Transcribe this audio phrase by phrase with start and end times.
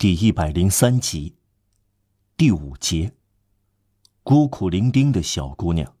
[0.00, 1.36] 第一百零三集，
[2.34, 3.12] 第五节。
[4.22, 5.94] 孤苦伶仃的小姑娘。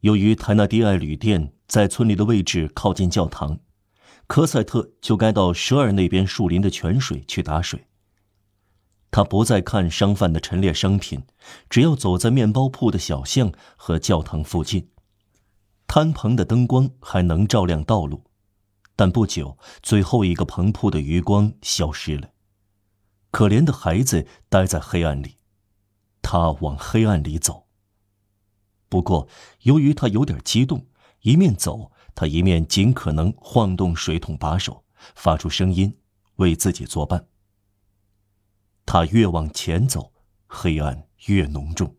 [0.00, 3.60] 由于泰纳迪埃旅店在村里的位置靠近教堂，
[4.26, 7.86] 科赛特就该到舍尔那边树林的泉水去打水。
[9.12, 11.22] 他不再看商贩的陈列商品，
[11.68, 14.90] 只要走在面包铺的小巷和教堂附近，
[15.86, 18.24] 摊棚的灯光还能照亮道路。
[19.00, 22.32] 但不久，最后一个棚铺的余光消失了。
[23.30, 25.38] 可怜的孩子待在黑暗里，
[26.20, 27.66] 他往黑暗里走。
[28.90, 29.26] 不过，
[29.62, 30.86] 由于他有点激动，
[31.22, 35.96] 一面走，他一面尽可能晃动水桶把手，发出声音，
[36.36, 37.26] 为自己作伴。
[38.84, 40.12] 他越往前走，
[40.46, 41.96] 黑暗越浓重。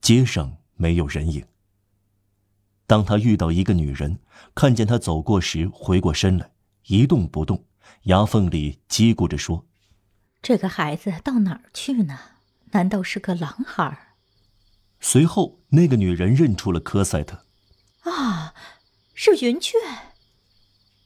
[0.00, 1.44] 街上没有人影。
[2.90, 4.18] 当他遇到一个女人，
[4.52, 6.50] 看见他走过时，回过身来，
[6.86, 7.64] 一动不动，
[8.06, 9.64] 牙缝里叽咕着说
[10.42, 12.18] ：“这个孩子到哪儿去呢？
[12.72, 14.16] 难道是个狼孩？”
[14.98, 17.44] 随后，那个女人认出了科赛特。
[18.00, 18.54] 啊，
[19.14, 19.78] 是云雀。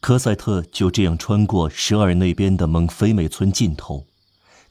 [0.01, 4.07] 科赛特就这样穿过舍尔那边的蒙菲美村尽头，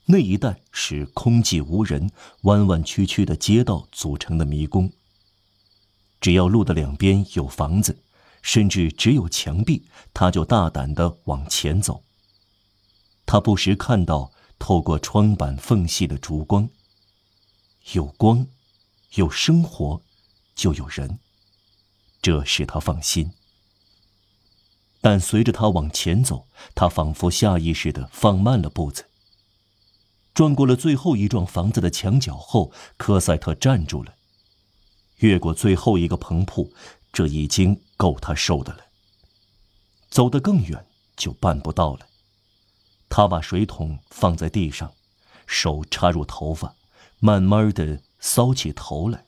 [0.08, 2.10] 那一带是空寂无人、
[2.42, 4.92] 弯弯曲曲的街道组成的迷宫。
[6.24, 8.02] 只要路的两边有房子，
[8.42, 12.02] 甚至只有墙壁，他就大胆的往前走。
[13.26, 16.70] 他不时看到透过窗板缝隙的烛光。
[17.92, 18.48] 有光，
[19.16, 20.02] 有生活，
[20.56, 21.20] 就有人，
[22.22, 23.34] 这使他放心。
[25.02, 29.10] 但随着他往前走，他仿佛下意识的放慢了步子。
[30.34, 34.16] 转过了最后一幢房子的墙角后，科赛特站住了。
[35.18, 36.74] 越过最后一个棚铺，
[37.12, 38.80] 这已经够他受的了。
[40.10, 42.08] 走得更远就办不到了。
[43.10, 44.94] 他把水桶放在地上，
[45.46, 46.76] 手插入头发，
[47.20, 49.26] 慢慢的搔起头来。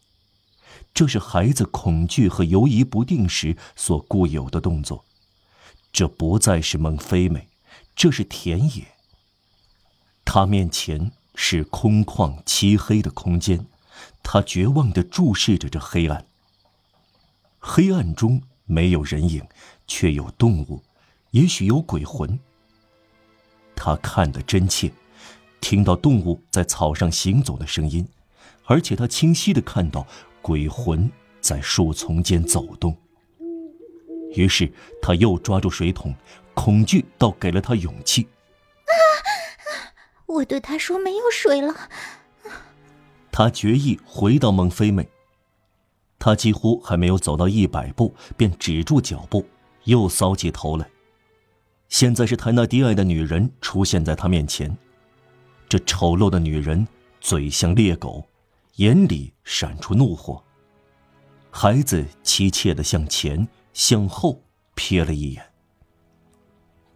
[0.94, 5.06] 这是孩子恐惧和犹疑不定时所固有的动作。
[5.92, 7.48] 这不再是孟非美，
[7.96, 8.88] 这是田野。
[10.24, 13.66] 他面前是空旷漆黑的空间。
[14.24, 16.26] 他绝望地注视着这黑暗。
[17.60, 19.46] 黑暗中没有人影，
[19.88, 20.82] 却有动物，
[21.32, 22.40] 也许有鬼魂。
[23.76, 24.92] 他看得真切，
[25.60, 28.08] 听到动物在草上行走的声音，
[28.66, 30.06] 而且他清晰地看到
[30.42, 32.96] 鬼魂在树丛间走动。
[34.36, 36.14] 于是他又抓住水桶，
[36.54, 38.28] 恐惧倒给了他勇气。
[38.86, 38.94] 啊！
[40.26, 41.90] 我对他说：“没有水了。”
[43.38, 45.06] 他决意回到孟菲美。
[46.18, 49.46] 他几乎还没有走到一百步，便止住脚步，
[49.84, 50.90] 又搔起头来。
[51.90, 54.74] 现在是泰纳迪埃的女人出现在他面前。
[55.68, 56.88] 这丑陋的女人
[57.20, 58.26] 嘴像猎狗，
[58.76, 60.42] 眼里闪出怒火。
[61.52, 64.42] 孩子凄切的向前、向后
[64.78, 65.46] 瞥了一眼。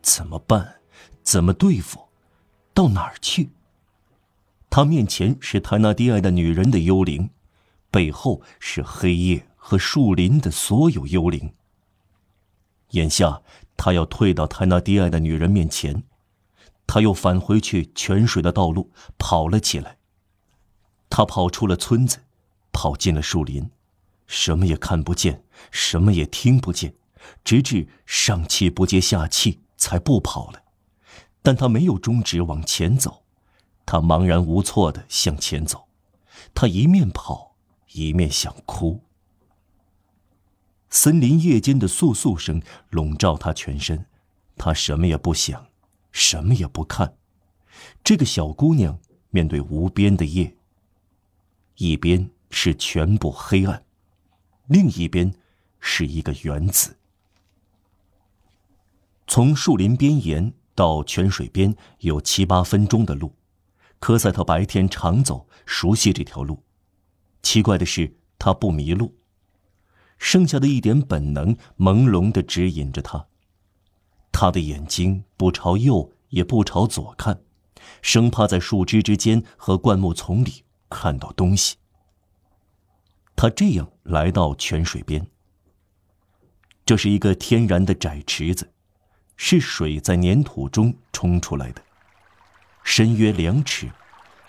[0.02, 0.76] 怎么办？
[1.22, 2.00] 怎么对付？
[2.74, 3.50] 到哪儿去？
[4.70, 7.32] 他面前是泰纳迪埃的女人的幽灵，
[7.90, 11.54] 背后是黑夜和树林的所有幽灵。
[12.92, 13.42] 眼下，
[13.76, 16.04] 他要退到泰纳迪埃的女人面前，
[16.86, 19.98] 他又返回去泉水的道路跑了起来。
[21.10, 22.20] 他跑出了村子，
[22.72, 23.70] 跑进了树林，
[24.28, 26.94] 什么也看不见，什么也听不见，
[27.44, 30.62] 直至上气不接下气才不跑了。
[31.42, 33.24] 但他没有终止往前走。
[33.92, 35.88] 他茫然无措的向前走，
[36.54, 37.56] 他一面跑
[37.94, 39.02] 一面想哭。
[40.92, 42.62] 森林夜间的簌簌声
[42.92, 44.06] 笼罩他全身，
[44.56, 45.66] 他什么也不想，
[46.12, 47.16] 什么也不看。
[48.04, 49.00] 这个小姑娘
[49.32, 50.56] 面对无边的夜，
[51.78, 53.84] 一边是全部黑暗，
[54.68, 55.34] 另一边
[55.80, 56.96] 是一个原子。
[59.26, 63.34] 从树林边沿到泉水边有七八分钟的路。
[64.00, 66.64] 科赛特白天常走，熟悉这条路。
[67.42, 69.16] 奇怪的是，他不迷路。
[70.18, 73.28] 剩下的一点本能朦胧地指引着他。
[74.32, 77.42] 他的眼睛不朝右，也不朝左看，
[78.02, 81.78] 生怕在树枝之间和灌木丛里看到东西。
[83.36, 85.26] 他这样来到泉水边。
[86.86, 88.72] 这是一个天然的窄池子，
[89.38, 91.82] 是水在粘土中冲出来的。
[92.90, 93.88] 深约两尺，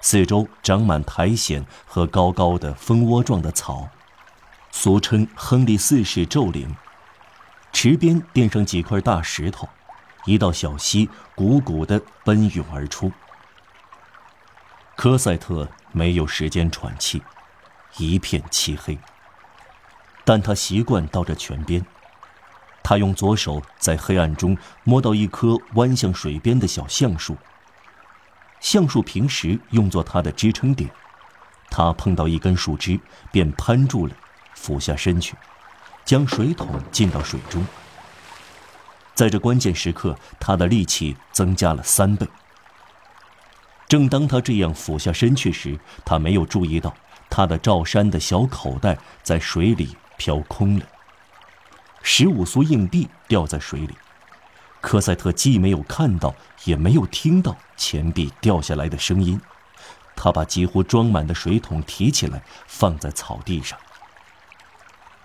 [0.00, 3.90] 四周长满苔藓和高高的蜂窝状的草，
[4.70, 6.74] 俗称亨利四世咒岭。
[7.70, 9.68] 池边垫上几块大石头，
[10.24, 13.12] 一道小溪汩汩地奔涌而出。
[14.96, 17.22] 科赛特没有时间喘气，
[17.98, 18.98] 一片漆黑。
[20.24, 21.84] 但他习惯到这泉边，
[22.82, 27.36] 他用左手在黑暗中摸到一棵弯向水边的小橡树。
[28.60, 30.90] 橡树平时用作它的支撑点，
[31.70, 33.00] 它碰到一根树枝，
[33.32, 34.14] 便攀住了，
[34.54, 35.34] 俯下身去，
[36.04, 37.66] 将水桶浸到水中。
[39.14, 42.26] 在这关键时刻，他的力气增加了三倍。
[43.88, 46.94] 正当他这样俯下身去时，他没有注意到
[47.28, 50.86] 他的罩衫的小口袋在水里飘空了。
[52.02, 53.94] 十五苏硬币掉在水里，
[54.80, 56.34] 科赛特既没有看到，
[56.64, 59.40] 也没有听到钱币掉下来的声音。
[60.16, 63.78] 他把几乎装满的水桶提起来，放在草地上。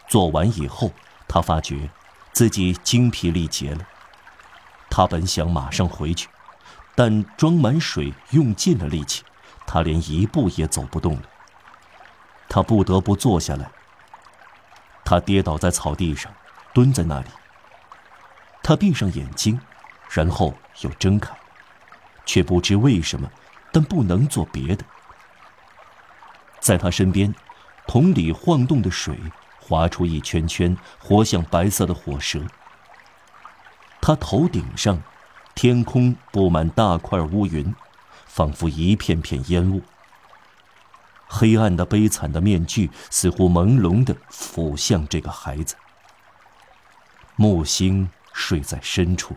[0.08, 0.92] 做完以后，
[1.28, 1.90] 他发觉
[2.32, 3.86] 自己精疲力竭了。
[4.90, 6.30] 他本想马上回去。
[6.98, 9.22] 但装满水用尽了力气，
[9.68, 11.24] 他连一步也走不动了。
[12.48, 13.70] 他不得不坐下来。
[15.04, 16.32] 他跌倒在草地上，
[16.74, 17.28] 蹲在那里。
[18.68, 19.60] 他闭上眼睛，
[20.10, 20.52] 然后
[20.82, 21.38] 又睁开，
[22.26, 23.30] 却不知为什么，
[23.72, 24.84] 但不能做别的。
[26.60, 27.36] 在他身边，
[27.86, 29.16] 桶里晃动的水
[29.60, 32.42] 划出一圈圈，活像白色的火蛇。
[34.02, 35.00] 他头顶上。
[35.58, 37.74] 天空布满大块乌云，
[38.26, 39.82] 仿佛一片片烟雾。
[41.30, 45.78] 黑暗的、悲惨的面具似乎朦胧的俯向这个孩子。
[47.38, 49.34] 木星睡在深处。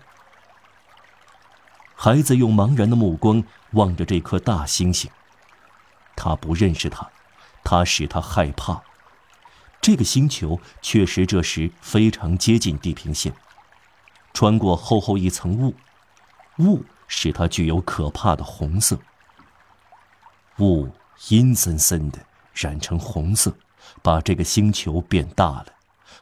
[1.94, 3.42] 孩子用茫然的目光
[3.72, 5.08] 望着这颗大星星。
[6.16, 7.08] 他不认识它，
[7.62, 8.82] 它使他害怕。
[9.80, 13.32] 这个星球确实这时非常接近地平线，
[14.34, 15.74] 穿过厚厚一层雾。
[16.58, 18.98] 雾使它具有可怕的红色。
[20.58, 20.90] 雾
[21.28, 22.18] 阴森森的
[22.52, 23.54] 染成红色，
[24.02, 25.66] 把这个星球变大了，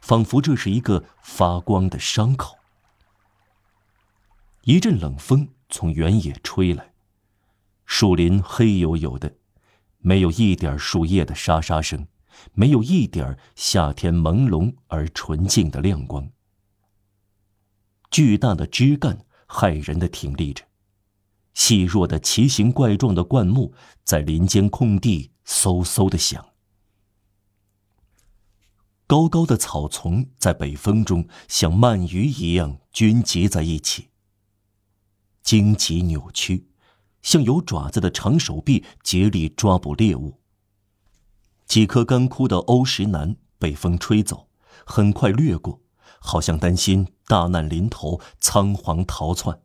[0.03, 2.59] 仿佛这是一个发光的伤口。
[4.67, 6.93] 一阵冷风从原野吹来，
[7.85, 9.37] 树林黑黝黝的，
[9.99, 12.09] 没有一点树叶的沙沙声，
[12.53, 16.29] 没有一点夏天朦胧而纯净的亮光。
[18.11, 19.25] 巨大的枝干。
[19.49, 20.65] 骇人的挺立着，
[21.55, 23.73] 细弱的奇形怪状的灌木
[24.03, 26.45] 在林间空地嗖嗖的响。
[29.07, 34.09] 高高的草丛在北风中像鳗鱼一样均集在一起，
[35.47, 36.67] 荆棘扭曲，
[37.23, 40.41] 像有爪子的长手臂竭力抓捕猎物。
[41.67, 44.49] 几棵干枯的欧石楠被风吹走，
[44.85, 45.81] 很快掠过。
[46.19, 49.63] 好像担心大难临头，仓皇逃窜。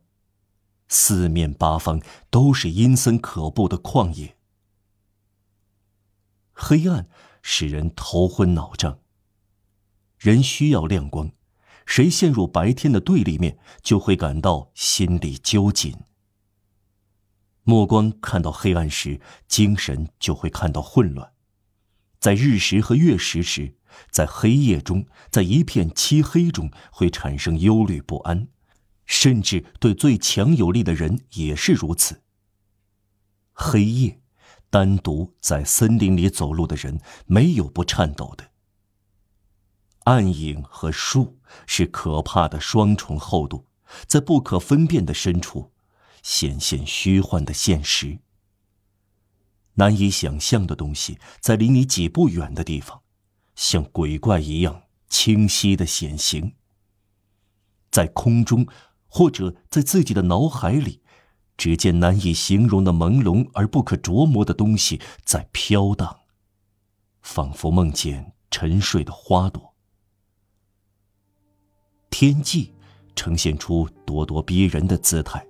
[0.86, 2.00] 四面八方
[2.30, 4.36] 都是阴森可怖的旷野，
[6.52, 7.08] 黑暗
[7.42, 9.00] 使人头昏脑胀。
[10.18, 11.32] 人需要亮光，
[11.86, 15.94] 谁陷入白天的对立面，就会感到心里揪紧。
[17.64, 21.32] 目光看到黑暗时，精神就会看到混乱。
[22.18, 23.76] 在日食和月食时。
[24.10, 28.48] 在黑夜中，在一片漆黑中，会产生忧虑不安，
[29.04, 32.22] 甚至对最强有力的人也是如此。
[33.52, 34.22] 黑夜，
[34.70, 38.51] 单独在森林里走路的人，没有不颤抖的。
[40.04, 43.66] 暗影和树是可怕的双重厚度，
[44.06, 45.72] 在不可分辨的深处，
[46.22, 48.18] 显现虚幻的现实。
[49.74, 53.00] 难以想象的东西，在离你几步远的地方。
[53.54, 56.54] 像鬼怪一样清晰的显形，
[57.90, 58.66] 在空中，
[59.06, 61.02] 或者在自己的脑海里，
[61.56, 66.20] 只见难以形容的朦胧而不可琢磨的东西在飘荡，
[67.20, 69.71] 仿佛梦见沉睡的花朵。
[72.12, 72.72] 天际
[73.16, 75.44] 呈现出咄咄逼人的姿态，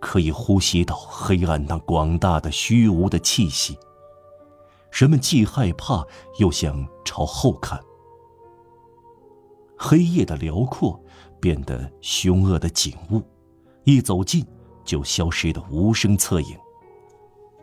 [0.00, 3.78] 可以呼吸到黑暗那广大的虚无的气息。
[4.90, 6.04] 人们既害怕
[6.38, 7.78] 又想朝后看，
[9.76, 10.98] 黑夜的辽阔
[11.38, 13.22] 变得凶恶的景物，
[13.84, 14.44] 一走近
[14.82, 16.56] 就消失的无声侧影。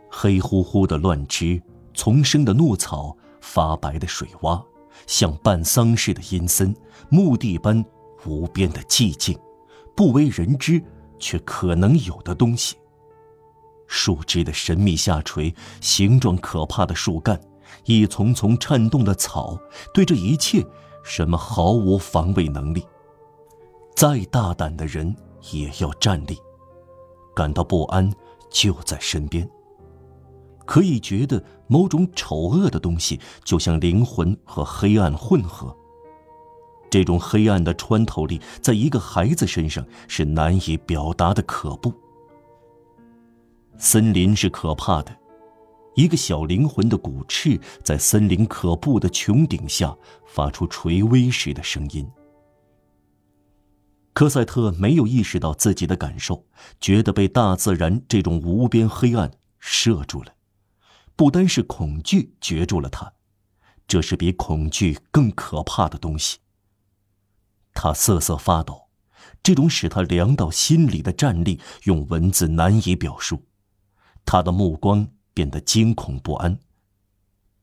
[0.08, 1.60] 黑乎乎的乱枝，
[1.94, 4.64] 丛生的怒草，发白的水洼，
[5.06, 6.74] 像办丧事的阴森，
[7.08, 7.84] 墓地般
[8.26, 9.38] 无边的寂静，
[9.94, 10.82] 不为人知
[11.18, 12.76] 却可能有的东西。
[13.86, 17.40] 树枝的神秘下垂，形状可怕的树干，
[17.84, 19.58] 一丛丛颤动的草，
[19.94, 20.62] 对这一切，
[21.02, 22.86] 什么毫无防卫能力。
[23.96, 25.16] 再大胆的人
[25.52, 26.38] 也要站立，
[27.34, 28.12] 感到不安
[28.50, 29.48] 就在身边。
[30.68, 35.74] 可以觉得某种丑恶的东西，就像灵魂和黑暗混合。
[36.90, 41.90] 这种黑暗的穿透力，在一个孩子身上是难以表达的可怖。
[43.78, 45.16] 森林是可怕的，
[45.94, 49.96] 一个小灵魂的骨翅在森林可怖的穹顶下
[50.26, 52.06] 发出垂危时的声音。
[54.12, 56.44] 科赛特没有意识到自己的感受，
[56.78, 60.32] 觉得被大自然这种无边黑暗摄住了。
[61.18, 63.12] 不单是恐惧攫住了他，
[63.88, 66.38] 这是比恐惧更可怕的东西。
[67.74, 68.88] 他瑟瑟发抖，
[69.42, 73.48] 这种使他凉到心里的战栗，用文字难以表述。
[74.24, 76.60] 他的目光变得惊恐不安，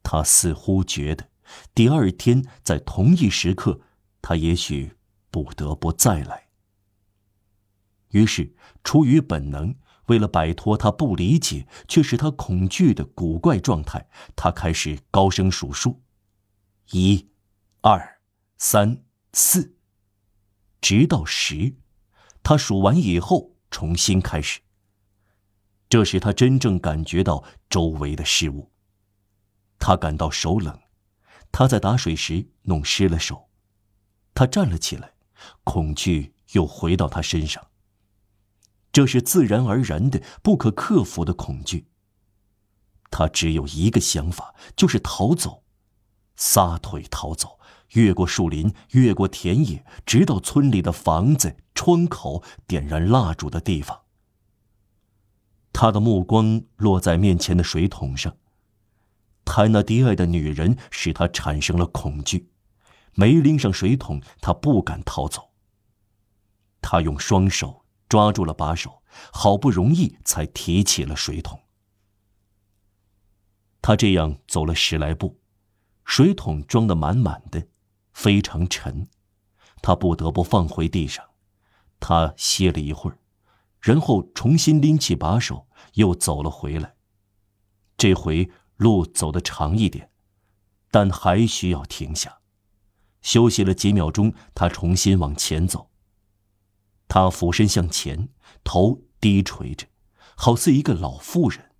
[0.03, 1.29] 他似乎觉得，
[1.73, 3.79] 第二天在同一时刻，
[4.21, 4.97] 他也许
[5.31, 6.49] 不得不再来。
[8.09, 9.73] 于是，出于本能。
[10.07, 16.01] 为了摆脱他不理解却使他恐惧的古怪状态，他开始高声数数：
[16.91, 17.29] 一、
[17.81, 18.19] 二、
[18.57, 19.75] 三、四，
[20.79, 21.75] 直到十。
[22.43, 24.61] 他数完以后，重新开始。
[25.89, 28.71] 这时他真正感觉到周围的事物。
[29.79, 30.79] 他感到手冷，
[31.51, 33.49] 他在打水时弄湿了手。
[34.33, 35.13] 他站了起来，
[35.63, 37.65] 恐惧又回到他身上。
[38.95, 41.89] 这是自然而然的、不可克服的恐惧。
[43.11, 45.65] 他只有一个想法，就是逃走，
[46.37, 47.59] 撒腿逃走，
[47.89, 54.03] 越过树林，越过田野，直到村里的房子窗口点燃蜡烛的地方。
[55.73, 58.37] 他的目光落在面前的水桶上。
[59.43, 62.49] 泰纳迪埃的女人使他产生了恐惧，
[63.15, 65.49] 没拎上水桶，他不敢逃走。
[66.79, 67.81] 他用双手。
[68.07, 71.61] 抓住了把手，好不容易才提起了水桶。
[73.81, 75.39] 他这样走了十来步，
[76.05, 77.67] 水桶装得满满的，
[78.13, 79.07] 非常沉，
[79.81, 81.23] 他不得不放回地上。
[81.99, 83.19] 他歇了一会儿，
[83.79, 86.95] 然后重新拎起把手，又走了回来。
[87.97, 90.11] 这回路走得长一点，
[90.91, 92.39] 但还需要停下，
[93.21, 95.89] 休息了几秒钟，他重新往前走。
[97.07, 98.29] 他俯身向前，
[98.63, 99.87] 头低垂着，
[100.35, 101.71] 好似一个老妇人。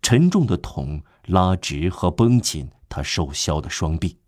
[0.00, 4.18] 沉重的桶拉直和绷紧他瘦削的双臂，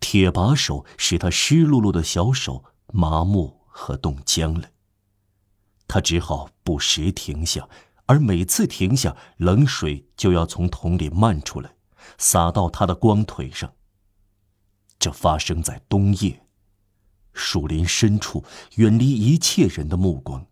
[0.00, 4.70] 铁把手使他湿漉漉的小手麻木和冻僵了。
[5.88, 7.68] 他只好不时停下，
[8.06, 11.74] 而每次停下，冷水就要从桶里漫出来，
[12.18, 13.72] 洒到他的光腿上。
[14.98, 16.45] 这发生在冬夜。
[17.36, 18.42] 树林深处，
[18.76, 20.44] 远离一切人的目光。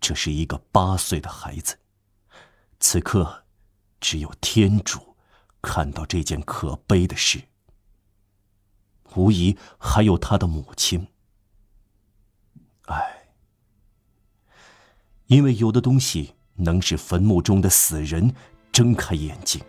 [0.00, 1.78] 这是一个八岁的孩子。
[2.80, 3.44] 此刻，
[4.00, 5.14] 只有天主
[5.60, 7.40] 看到这件可悲的事。
[9.14, 11.06] 无疑还有他的母亲。
[12.86, 13.28] 唉，
[15.26, 18.34] 因为有的东西能使坟墓中的死人
[18.72, 19.62] 睁开眼睛。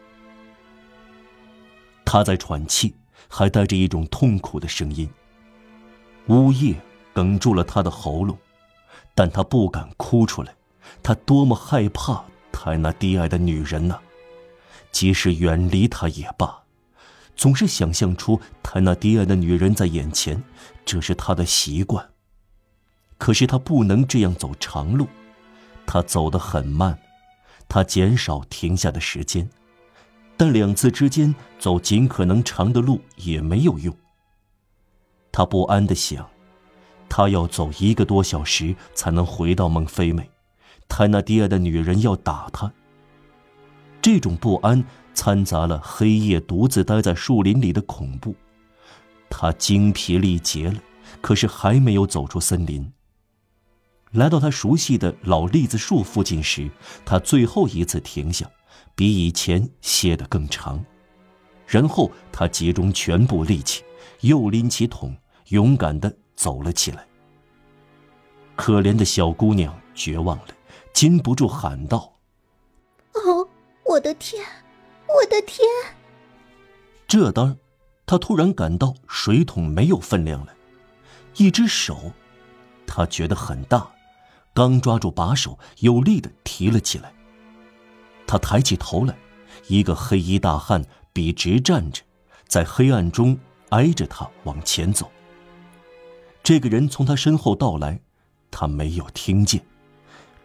[2.06, 2.96] 他在喘气，
[3.28, 5.10] 还带着一种痛苦的声音。
[6.28, 6.76] 呜咽
[7.14, 8.38] 哽住了他的喉咙，
[9.14, 10.56] 但他不敢哭出来。
[11.02, 14.00] 他多么害怕他那低矮的女人呐！
[14.92, 16.64] 即使远离他也罢，
[17.36, 20.42] 总是想象出他那低矮的女人在眼前，
[20.86, 22.08] 这是他的习惯。
[23.18, 25.08] 可是他不能这样走长路，
[25.86, 26.98] 他走得很慢，
[27.68, 29.50] 他减少停下的时间，
[30.38, 33.96] 但两次之间走尽可能长的路也没有用。
[35.34, 36.30] 他不安的想，
[37.10, 40.30] 他要走一个多小时才能回到孟菲美，
[40.88, 42.72] 泰纳迪亚的女人要打他。
[44.00, 44.86] 这种不安
[45.16, 48.36] 掺杂了黑夜独自待在树林里的恐怖，
[49.28, 50.80] 他精疲力竭了，
[51.20, 52.94] 可是还没有走出森林。
[54.12, 56.70] 来到他熟悉的老栗子树附近时，
[57.04, 58.48] 他最后一次停下，
[58.94, 60.86] 比以前歇得更长，
[61.66, 63.84] 然后他集中全部力气，
[64.22, 65.16] 又拎起桶。
[65.54, 67.06] 勇敢的走了起来。
[68.56, 70.48] 可怜的小姑娘绝望了，
[70.94, 72.12] 禁不住喊道
[73.14, 73.48] ：“哦，
[73.86, 74.44] 我的天，
[75.08, 75.60] 我的天！”
[77.08, 77.56] 这当，
[78.08, 80.56] 她突然感到水桶没有分量了，
[81.36, 82.12] 一只手，
[82.88, 83.92] 她觉得很大，
[84.56, 87.14] 刚抓住把手，有力的提了起来。
[88.26, 89.16] 她抬起头来，
[89.68, 92.02] 一个黑衣大汉笔直站着，
[92.48, 93.38] 在黑暗中
[93.70, 95.12] 挨着她往前走。
[96.44, 98.02] 这个人从他身后到来，
[98.52, 99.64] 他没有听见。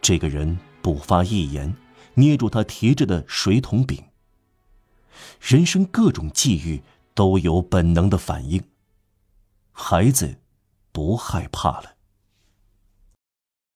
[0.00, 1.74] 这个人不发一言，
[2.14, 4.04] 捏住他提着的水桶柄。
[5.40, 6.80] 人生各种际遇
[7.14, 8.62] 都有本能的反应。
[9.72, 10.38] 孩子
[10.92, 11.97] 不害怕了。